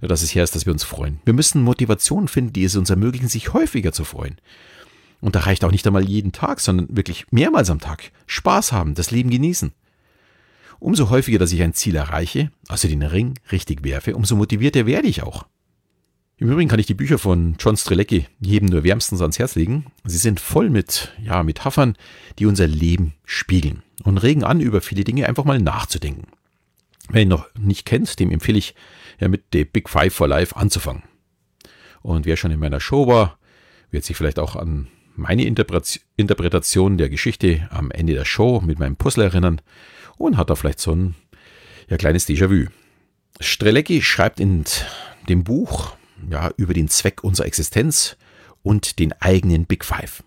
dass 0.00 0.22
es 0.22 0.34
her 0.34 0.44
ist, 0.44 0.54
dass 0.54 0.66
wir 0.66 0.72
uns 0.72 0.84
freuen. 0.84 1.20
Wir 1.24 1.34
müssen 1.34 1.62
Motivationen 1.62 2.28
finden, 2.28 2.52
die 2.52 2.64
es 2.64 2.76
uns 2.76 2.90
ermöglichen, 2.90 3.28
sich 3.28 3.52
häufiger 3.52 3.92
zu 3.92 4.04
freuen. 4.04 4.36
Und 5.20 5.34
da 5.34 5.40
reicht 5.40 5.64
auch 5.64 5.72
nicht 5.72 5.86
einmal 5.86 6.08
jeden 6.08 6.32
Tag, 6.32 6.60
sondern 6.60 6.96
wirklich 6.96 7.26
mehrmals 7.30 7.70
am 7.70 7.80
Tag. 7.80 8.12
Spaß 8.26 8.72
haben, 8.72 8.94
das 8.94 9.10
Leben 9.10 9.30
genießen. 9.30 9.72
Umso 10.78 11.10
häufiger, 11.10 11.38
dass 11.38 11.52
ich 11.52 11.62
ein 11.62 11.74
Ziel 11.74 11.96
erreiche, 11.96 12.52
also 12.68 12.86
den 12.86 13.02
Ring 13.02 13.34
richtig 13.50 13.82
werfe, 13.82 14.14
umso 14.14 14.36
motivierter 14.36 14.86
werde 14.86 15.08
ich 15.08 15.22
auch. 15.22 15.46
Im 16.40 16.50
Übrigen 16.50 16.70
kann 16.70 16.78
ich 16.78 16.86
die 16.86 16.94
Bücher 16.94 17.18
von 17.18 17.56
John 17.58 17.76
Strelecki 17.76 18.26
jedem 18.38 18.68
nur 18.68 18.84
wärmstens 18.84 19.20
ans 19.20 19.40
Herz 19.40 19.56
legen. 19.56 19.86
Sie 20.04 20.18
sind 20.18 20.38
voll 20.38 20.70
mit 20.70 21.12
ja, 21.20 21.42
Metaphern, 21.42 21.96
die 22.38 22.46
unser 22.46 22.68
Leben 22.68 23.14
spiegeln 23.24 23.82
und 24.04 24.18
regen 24.18 24.44
an, 24.44 24.60
über 24.60 24.80
viele 24.80 25.02
Dinge 25.02 25.26
einfach 25.26 25.44
mal 25.44 25.58
nachzudenken. 25.58 26.28
Wer 27.08 27.22
ihn 27.22 27.28
noch 27.28 27.48
nicht 27.58 27.86
kennt, 27.86 28.20
dem 28.20 28.30
empfehle 28.30 28.58
ich, 28.58 28.76
ja, 29.18 29.26
mit 29.26 29.46
The 29.52 29.64
Big 29.64 29.88
Five 29.88 30.14
for 30.14 30.28
Life 30.28 30.54
anzufangen. 30.54 31.02
Und 32.02 32.24
wer 32.24 32.36
schon 32.36 32.52
in 32.52 32.60
meiner 32.60 32.80
Show 32.80 33.08
war, 33.08 33.36
wird 33.90 34.04
sich 34.04 34.16
vielleicht 34.16 34.38
auch 34.38 34.54
an 34.54 34.86
meine 35.16 35.42
Interpretation 35.44 36.98
der 36.98 37.08
Geschichte 37.08 37.66
am 37.72 37.90
Ende 37.90 38.14
der 38.14 38.24
Show 38.24 38.62
mit 38.64 38.78
meinem 38.78 38.94
Puzzle 38.94 39.24
erinnern 39.24 39.60
und 40.16 40.36
hat 40.36 40.50
da 40.50 40.54
vielleicht 40.54 40.78
so 40.78 40.94
ein 40.94 41.16
ja, 41.88 41.96
kleines 41.96 42.28
Déjà-vu. 42.28 42.68
Strelecki 43.40 44.02
schreibt 44.02 44.38
in 44.38 44.64
dem 45.28 45.42
Buch 45.42 45.97
ja, 46.30 46.50
über 46.56 46.74
den 46.74 46.88
Zweck 46.88 47.24
unserer 47.24 47.46
Existenz 47.46 48.16
und 48.62 48.98
den 48.98 49.12
eigenen 49.12 49.66
Big 49.66 49.84
Five. 49.84 50.22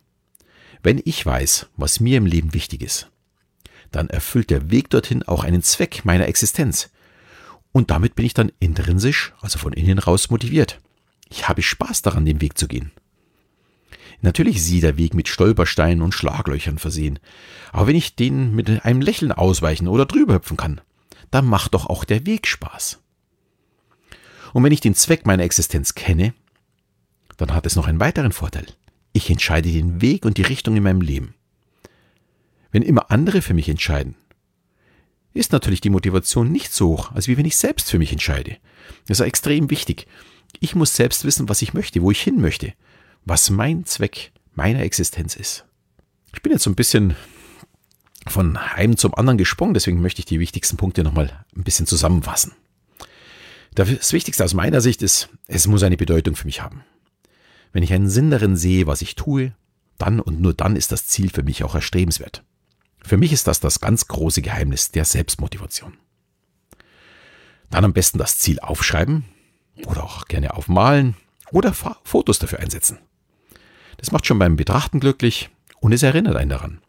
Wenn 0.83 1.01
ich 1.03 1.25
weiß, 1.25 1.67
was 1.77 1.99
mir 1.99 2.17
im 2.17 2.25
Leben 2.25 2.53
wichtig 2.53 2.81
ist, 2.81 3.09
dann 3.91 4.09
erfüllt 4.09 4.49
der 4.49 4.71
Weg 4.71 4.89
dorthin 4.89 5.23
auch 5.23 5.43
einen 5.43 5.63
Zweck 5.63 6.05
meiner 6.05 6.27
Existenz. 6.27 6.89
Und 7.71 7.91
damit 7.91 8.15
bin 8.15 8.25
ich 8.25 8.33
dann 8.33 8.51
intrinsisch, 8.59 9.33
also 9.41 9.59
von 9.59 9.73
innen 9.73 9.99
raus 9.99 10.29
motiviert. 10.29 10.79
Ich 11.29 11.47
habe 11.47 11.61
Spaß 11.61 12.01
daran, 12.01 12.25
den 12.25 12.41
Weg 12.41 12.57
zu 12.57 12.67
gehen. 12.67 12.91
Natürlich 14.21 14.57
ist 14.57 14.83
der 14.83 14.97
Weg 14.97 15.13
mit 15.13 15.27
Stolpersteinen 15.27 16.03
und 16.03 16.13
Schlaglöchern 16.13 16.77
versehen. 16.77 17.19
Aber 17.71 17.87
wenn 17.87 17.95
ich 17.95 18.15
den 18.15 18.53
mit 18.53 18.85
einem 18.85 19.01
Lächeln 19.01 19.31
ausweichen 19.31 19.87
oder 19.87 20.05
drüber 20.05 20.35
hüpfen 20.35 20.57
kann, 20.57 20.81
dann 21.31 21.45
macht 21.45 21.73
doch 21.73 21.87
auch 21.87 22.03
der 22.03 22.25
Weg 22.25 22.47
Spaß. 22.47 23.00
Und 24.53 24.63
wenn 24.63 24.71
ich 24.71 24.81
den 24.81 24.95
Zweck 24.95 25.25
meiner 25.25 25.43
Existenz 25.43 25.95
kenne, 25.95 26.33
dann 27.37 27.53
hat 27.53 27.65
es 27.65 27.75
noch 27.75 27.87
einen 27.87 27.99
weiteren 27.99 28.31
Vorteil. 28.31 28.65
Ich 29.13 29.29
entscheide 29.29 29.71
den 29.71 30.01
Weg 30.01 30.25
und 30.25 30.37
die 30.37 30.43
Richtung 30.43 30.75
in 30.75 30.83
meinem 30.83 31.01
Leben. 31.01 31.33
Wenn 32.71 32.83
immer 32.83 33.11
andere 33.11 33.41
für 33.41 33.53
mich 33.53 33.67
entscheiden, 33.67 34.15
ist 35.33 35.51
natürlich 35.51 35.81
die 35.81 35.89
Motivation 35.89 36.51
nicht 36.51 36.71
so 36.71 36.89
hoch, 36.89 37.11
als 37.13 37.27
wie 37.27 37.37
wenn 37.37 37.45
ich 37.45 37.57
selbst 37.57 37.89
für 37.89 37.99
mich 37.99 38.11
entscheide. 38.11 38.57
Das 39.07 39.19
ist 39.19 39.25
extrem 39.25 39.69
wichtig. 39.69 40.07
Ich 40.59 40.75
muss 40.75 40.95
selbst 40.95 41.23
wissen, 41.23 41.49
was 41.49 41.61
ich 41.61 41.73
möchte, 41.73 42.01
wo 42.01 42.11
ich 42.11 42.21
hin 42.21 42.41
möchte, 42.41 42.73
was 43.25 43.49
mein 43.49 43.85
Zweck 43.85 44.31
meiner 44.53 44.81
Existenz 44.81 45.35
ist. 45.35 45.65
Ich 46.33 46.41
bin 46.41 46.51
jetzt 46.51 46.63
so 46.63 46.69
ein 46.69 46.75
bisschen 46.75 47.15
von 48.27 48.57
einem 48.57 48.97
zum 48.97 49.15
anderen 49.15 49.37
gesprungen, 49.37 49.73
deswegen 49.73 50.01
möchte 50.01 50.19
ich 50.19 50.25
die 50.25 50.39
wichtigsten 50.39 50.77
Punkte 50.77 51.03
nochmal 51.03 51.45
ein 51.55 51.63
bisschen 51.63 51.87
zusammenfassen. 51.87 52.53
Das 53.73 54.11
Wichtigste 54.11 54.43
aus 54.43 54.53
meiner 54.53 54.81
Sicht 54.81 55.01
ist, 55.01 55.29
es 55.47 55.65
muss 55.67 55.83
eine 55.83 55.97
Bedeutung 55.97 56.35
für 56.35 56.45
mich 56.45 56.61
haben. 56.61 56.83
Wenn 57.71 57.83
ich 57.83 57.93
einen 57.93 58.09
Sinn 58.09 58.29
darin 58.29 58.57
sehe, 58.57 58.85
was 58.85 59.01
ich 59.01 59.15
tue, 59.15 59.53
dann 59.97 60.19
und 60.19 60.41
nur 60.41 60.53
dann 60.53 60.75
ist 60.75 60.91
das 60.91 61.07
Ziel 61.07 61.29
für 61.29 61.43
mich 61.43 61.63
auch 61.63 61.73
erstrebenswert. 61.73 62.43
Für 63.01 63.17
mich 63.17 63.31
ist 63.31 63.47
das 63.47 63.59
das 63.59 63.79
ganz 63.79 64.07
große 64.07 64.41
Geheimnis 64.41 64.91
der 64.91 65.05
Selbstmotivation. 65.05 65.97
Dann 67.69 67.85
am 67.85 67.93
besten 67.93 68.17
das 68.17 68.37
Ziel 68.37 68.59
aufschreiben 68.59 69.23
oder 69.85 70.03
auch 70.03 70.25
gerne 70.25 70.53
aufmalen 70.53 71.15
oder 71.51 71.73
Fotos 71.73 72.39
dafür 72.39 72.59
einsetzen. 72.59 72.99
Das 73.97 74.11
macht 74.11 74.25
schon 74.25 74.39
beim 74.39 74.57
Betrachten 74.57 74.99
glücklich 74.99 75.49
und 75.79 75.93
es 75.93 76.03
erinnert 76.03 76.35
einen 76.35 76.49
daran. 76.49 76.81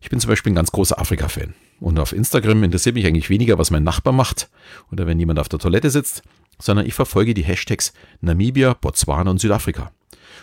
Ich 0.00 0.10
bin 0.10 0.20
zum 0.20 0.28
Beispiel 0.28 0.52
ein 0.52 0.56
ganz 0.56 0.70
großer 0.70 0.98
Afrika-Fan. 0.98 1.54
Und 1.80 1.98
auf 1.98 2.12
Instagram 2.12 2.62
interessiert 2.62 2.94
mich 2.94 3.06
eigentlich 3.06 3.30
weniger, 3.30 3.58
was 3.58 3.70
mein 3.70 3.84
Nachbar 3.84 4.12
macht 4.12 4.50
oder 4.92 5.06
wenn 5.06 5.18
jemand 5.18 5.38
auf 5.38 5.48
der 5.48 5.58
Toilette 5.58 5.90
sitzt, 5.90 6.22
sondern 6.58 6.86
ich 6.86 6.94
verfolge 6.94 7.34
die 7.34 7.42
Hashtags 7.42 7.94
Namibia, 8.20 8.74
Botswana 8.74 9.30
und 9.30 9.40
Südafrika. 9.40 9.90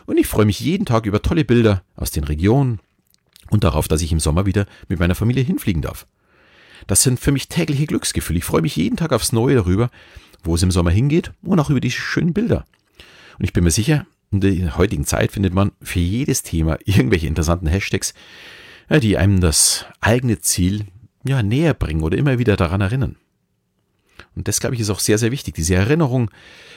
Und 0.07 0.17
ich 0.17 0.27
freue 0.27 0.45
mich 0.45 0.59
jeden 0.59 0.85
Tag 0.85 1.05
über 1.05 1.21
tolle 1.21 1.45
Bilder 1.45 1.83
aus 1.95 2.11
den 2.11 2.23
Regionen 2.23 2.79
und 3.49 3.63
darauf, 3.63 3.87
dass 3.87 4.01
ich 4.01 4.11
im 4.11 4.19
Sommer 4.19 4.45
wieder 4.45 4.65
mit 4.87 4.99
meiner 4.99 5.15
Familie 5.15 5.43
hinfliegen 5.43 5.81
darf. 5.81 6.07
Das 6.87 7.03
sind 7.03 7.19
für 7.19 7.31
mich 7.31 7.49
tägliche 7.49 7.85
Glücksgefühle. 7.85 8.39
Ich 8.39 8.45
freue 8.45 8.61
mich 8.61 8.75
jeden 8.75 8.97
Tag 8.97 9.13
aufs 9.13 9.31
Neue 9.31 9.55
darüber, 9.55 9.89
wo 10.43 10.55
es 10.55 10.63
im 10.63 10.71
Sommer 10.71 10.91
hingeht 10.91 11.31
und 11.43 11.59
auch 11.59 11.69
über 11.69 11.79
diese 11.79 11.97
schönen 11.97 12.33
Bilder. 12.33 12.65
Und 13.37 13.45
ich 13.45 13.53
bin 13.53 13.63
mir 13.63 13.71
sicher, 13.71 14.05
in 14.31 14.41
der 14.41 14.77
heutigen 14.77 15.05
Zeit 15.05 15.31
findet 15.31 15.53
man 15.53 15.71
für 15.81 15.99
jedes 15.99 16.43
Thema 16.43 16.77
irgendwelche 16.85 17.27
interessanten 17.27 17.67
Hashtags, 17.67 18.13
die 18.89 19.17
einem 19.17 19.41
das 19.41 19.85
eigene 19.99 20.39
Ziel 20.39 20.85
ja, 21.27 21.43
näher 21.43 21.73
bringen 21.73 22.03
oder 22.03 22.17
immer 22.17 22.39
wieder 22.39 22.55
daran 22.57 22.81
erinnern. 22.81 23.15
Und 24.35 24.47
das, 24.47 24.59
glaube 24.59 24.75
ich, 24.75 24.81
ist 24.81 24.89
auch 24.89 24.99
sehr, 24.99 25.17
sehr 25.17 25.31
wichtig. 25.31 25.55
Diese 25.55 25.75
Erinnerung 25.75 26.29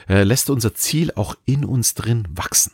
äh, 0.09 0.23
lässt 0.23 0.51
unser 0.51 0.75
Ziel 0.75 1.13
auch 1.15 1.37
in 1.45 1.65
uns 1.65 1.95
drin 1.95 2.27
wachsen. 2.31 2.73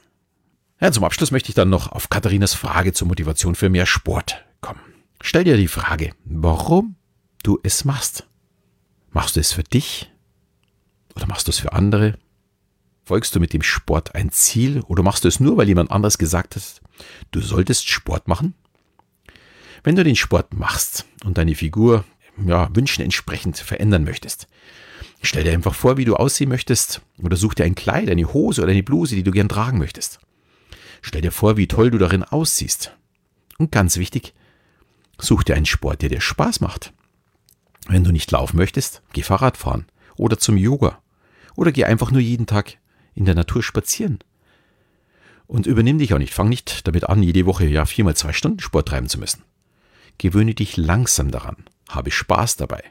Ja, 0.81 0.93
zum 0.93 1.05
Abschluss 1.05 1.31
möchte 1.31 1.49
ich 1.49 1.55
dann 1.55 1.71
noch 1.71 1.91
auf 1.91 2.11
Katharinas 2.11 2.55
Frage 2.55 2.93
zur 2.93 3.09
Motivation 3.09 3.55
für 3.55 3.69
mehr 3.69 3.87
Sport 3.87 4.45
kommen. 4.61 4.81
Stell 5.21 5.45
dir 5.45 5.57
die 5.57 5.69
Frage, 5.69 6.13
warum 6.25 6.97
du 7.43 7.59
es 7.63 7.85
machst. 7.85 8.27
Machst 9.11 9.37
du 9.37 9.41
es 9.41 9.53
für 9.53 9.63
dich 9.63 10.13
oder 11.15 11.27
machst 11.27 11.47
du 11.47 11.51
es 11.51 11.59
für 11.59 11.73
andere? 11.73 12.19
Folgst 13.03 13.35
du 13.35 13.41
mit 13.41 13.53
dem 13.53 13.63
Sport 13.63 14.15
ein 14.15 14.31
Ziel 14.31 14.81
oder 14.83 15.03
machst 15.03 15.25
du 15.25 15.29
es 15.29 15.41
nur, 15.41 15.57
weil 15.57 15.69
jemand 15.69 15.91
anders 15.91 16.19
gesagt 16.19 16.57
hat, 16.57 16.83
du 17.31 17.41
solltest 17.41 17.89
Sport 17.89 18.29
machen? 18.29 18.55
Wenn 19.87 19.95
du 19.95 20.03
den 20.03 20.17
Sport 20.17 20.53
machst 20.53 21.05
und 21.25 21.39
deine 21.39 21.55
Figur 21.55 22.05
ja, 22.45 22.69
Wünschen 22.75 23.05
entsprechend 23.05 23.57
verändern 23.57 24.03
möchtest, 24.03 24.49
stell 25.23 25.45
dir 25.45 25.53
einfach 25.53 25.77
vor, 25.77 25.97
wie 25.97 26.05
du 26.05 26.17
aussehen 26.17 26.49
möchtest 26.49 27.03
oder 27.23 27.37
such 27.37 27.55
dir 27.55 27.63
ein 27.63 27.77
Kleid, 27.77 28.11
eine 28.11 28.33
Hose 28.33 28.63
oder 28.63 28.73
eine 28.73 28.83
Bluse, 28.83 29.15
die 29.15 29.23
du 29.23 29.31
gern 29.31 29.49
tragen 29.49 29.79
möchtest. 29.79 30.19
Stell 31.03 31.21
dir 31.21 31.31
vor, 31.31 31.57
wie 31.57 31.69
toll 31.69 31.93
du 31.93 31.99
darin 31.99 32.25
aussiehst. 32.25 32.97
Und 33.59 33.71
ganz 33.71 33.97
wichtig, 33.97 34.35
such 35.21 35.45
dir 35.45 35.55
einen 35.55 35.67
Sport, 35.67 36.03
der 36.03 36.09
dir 36.09 36.21
Spaß 36.21 36.61
macht. 36.61 36.93
Wenn 37.87 38.03
du 38.03 38.11
nicht 38.11 38.33
laufen 38.33 38.57
möchtest, 38.57 39.03
geh 39.13 39.23
Fahrrad 39.23 39.57
fahren 39.57 39.87
oder 40.17 40.37
zum 40.37 40.57
Yoga 40.57 41.01
oder 41.55 41.71
geh 41.71 41.85
einfach 41.85 42.11
nur 42.11 42.21
jeden 42.21 42.47
Tag 42.47 42.79
in 43.15 43.25
der 43.25 43.37
Natur 43.37 43.63
spazieren. 43.63 44.19
Und 45.47 45.69
übernimm 45.69 45.99
dich 45.99 46.13
auch 46.13 46.19
nicht, 46.19 46.35
fang 46.35 46.49
nicht 46.49 46.89
damit 46.89 47.05
an, 47.05 47.23
jede 47.23 47.47
Woche 47.47 47.67
ja 47.67 47.87
viermal 47.87 48.17
zwei 48.17 48.33
Stunden 48.33 48.59
Sport 48.59 48.89
treiben 48.89 49.09
zu 49.09 49.21
müssen. 49.21 49.45
Gewöhne 50.19 50.55
dich 50.55 50.77
langsam 50.77 51.31
daran. 51.31 51.57
Habe 51.89 52.11
Spaß 52.11 52.57
dabei. 52.57 52.83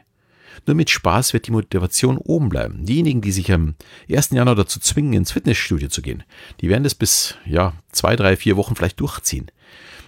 Nur 0.66 0.74
mit 0.74 0.90
Spaß 0.90 1.32
wird 1.32 1.46
die 1.46 1.52
Motivation 1.52 2.16
oben 2.16 2.48
bleiben. 2.48 2.84
Diejenigen, 2.86 3.20
die 3.20 3.32
sich 3.32 3.52
am 3.52 3.74
1. 4.10 4.30
Januar 4.30 4.54
dazu 4.56 4.80
zwingen, 4.80 5.12
ins 5.12 5.32
Fitnessstudio 5.32 5.88
zu 5.88 6.02
gehen, 6.02 6.24
die 6.60 6.68
werden 6.68 6.84
das 6.84 6.94
bis, 6.94 7.36
ja, 7.44 7.74
zwei, 7.92 8.16
drei, 8.16 8.36
vier 8.36 8.56
Wochen 8.56 8.74
vielleicht 8.74 9.00
durchziehen. 9.00 9.50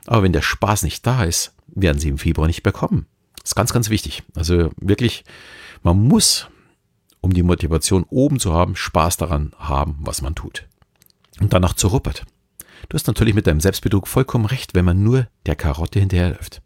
Aber 0.06 0.22
wenn 0.22 0.32
der 0.32 0.42
Spaß 0.42 0.84
nicht 0.84 1.06
da 1.06 1.24
ist, 1.24 1.54
werden 1.66 1.98
sie 1.98 2.08
im 2.08 2.18
Februar 2.18 2.46
nicht 2.46 2.62
bekommen. 2.62 3.06
Das 3.42 3.50
ist 3.50 3.56
ganz, 3.56 3.72
ganz 3.72 3.90
wichtig. 3.90 4.22
Also 4.34 4.70
wirklich, 4.80 5.24
man 5.82 5.98
muss, 5.98 6.48
um 7.20 7.34
die 7.34 7.42
Motivation 7.42 8.04
oben 8.08 8.40
zu 8.40 8.52
haben, 8.52 8.74
Spaß 8.74 9.16
daran 9.18 9.52
haben, 9.58 9.98
was 10.00 10.22
man 10.22 10.34
tut. 10.34 10.66
Und 11.40 11.52
danach 11.52 11.74
zu 11.74 11.88
Ruppert. 11.88 12.24
Du 12.88 12.94
hast 12.94 13.06
natürlich 13.06 13.34
mit 13.34 13.46
deinem 13.46 13.60
Selbstbetrug 13.60 14.08
vollkommen 14.08 14.46
recht, 14.46 14.74
wenn 14.74 14.84
man 14.84 15.02
nur 15.02 15.28
der 15.46 15.56
Karotte 15.56 16.00
hinterherläuft. 16.00 16.62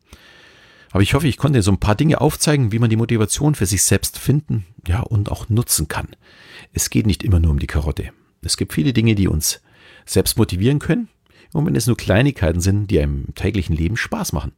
Aber 0.92 1.02
ich 1.02 1.14
hoffe, 1.14 1.26
ich 1.26 1.38
konnte 1.38 1.62
so 1.62 1.72
ein 1.72 1.80
paar 1.80 1.94
Dinge 1.94 2.20
aufzeigen, 2.20 2.70
wie 2.70 2.78
man 2.78 2.90
die 2.90 2.96
Motivation 2.96 3.54
für 3.54 3.66
sich 3.66 3.82
selbst 3.82 4.18
finden, 4.18 4.66
ja, 4.86 5.00
und 5.00 5.30
auch 5.30 5.48
nutzen 5.48 5.88
kann. 5.88 6.08
Es 6.72 6.90
geht 6.90 7.06
nicht 7.06 7.22
immer 7.22 7.40
nur 7.40 7.50
um 7.50 7.58
die 7.58 7.66
Karotte. 7.66 8.10
Es 8.42 8.56
gibt 8.56 8.74
viele 8.74 8.92
Dinge, 8.92 9.14
die 9.14 9.26
uns 9.26 9.62
selbst 10.04 10.36
motivieren 10.36 10.78
können. 10.78 11.08
Und 11.54 11.66
wenn 11.66 11.76
es 11.76 11.86
nur 11.86 11.96
Kleinigkeiten 11.96 12.60
sind, 12.60 12.90
die 12.90 13.00
einem 13.00 13.34
täglichen 13.34 13.74
Leben 13.74 13.96
Spaß 13.96 14.32
machen. 14.32 14.52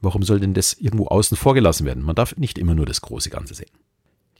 Warum 0.00 0.22
soll 0.22 0.40
denn 0.40 0.54
das 0.54 0.74
irgendwo 0.74 1.06
außen 1.06 1.36
vorgelassen 1.36 1.86
werden? 1.86 2.04
Man 2.04 2.16
darf 2.16 2.36
nicht 2.36 2.58
immer 2.58 2.74
nur 2.74 2.86
das 2.86 3.00
große 3.00 3.30
Ganze 3.30 3.54
sehen. 3.54 3.70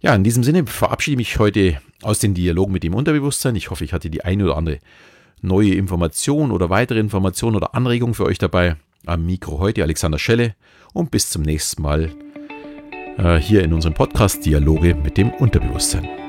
Ja, 0.01 0.15
in 0.15 0.25
diesem 0.25 0.45
Sinne 0.45 0.67
verabschiede 0.67 1.15
ich 1.15 1.29
mich 1.29 1.39
heute 1.39 1.81
aus 2.03 2.19
den 2.19 2.35
Dialogen 2.35 2.73
mit 2.73 2.83
dem 2.83 2.95
Unterbewusstsein. 2.95 3.57
Ich 3.57 3.71
hoffe, 3.71 3.85
ich 3.85 3.93
hatte 3.93 4.11
die 4.11 4.25
eine 4.25 4.45
oder 4.45 4.57
andere 4.57 4.79
neue 5.41 5.75
Information 5.75 6.51
oder 6.51 6.69
weitere 6.69 6.99
Information 6.99 7.57
oder 7.57 7.75
Anregung 7.75 8.15
für 8.15 8.27
euch 8.27 8.39
dabei. 8.39 8.77
Am 9.07 9.25
Mikro 9.27 9.59
heute 9.59 9.83
Alexander 9.83 10.19
Schelle 10.19 10.55
und 10.93 11.11
bis 11.11 11.29
zum 11.29 11.43
nächsten 11.43 11.83
Mal 11.83 12.11
äh, 13.19 13.37
hier 13.37 13.63
in 13.63 13.73
unserem 13.73 13.95
Podcast 13.95 14.45
Dialoge 14.45 14.95
mit 14.95 15.19
dem 15.19 15.31
Unterbewusstsein. 15.31 16.24